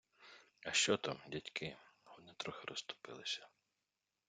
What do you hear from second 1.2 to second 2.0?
дядьки?